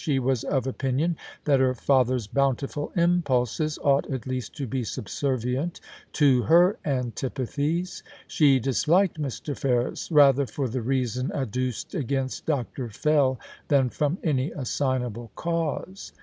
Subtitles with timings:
[0.03, 1.15] She was of opinion
[1.45, 5.79] that her father's bountiful impulses ought at least to be subservient
[6.13, 8.01] to her antipathies.
[8.25, 9.55] She disliked Mr.
[9.55, 12.89] Ferris, rather for the reason adduced against Dr.
[12.89, 16.11] Fell than from any assignable cause.